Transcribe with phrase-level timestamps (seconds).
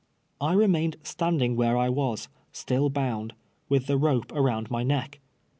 [0.41, 3.33] I remained standing where I was, still bound,
[3.69, 5.19] with the rope around my neck.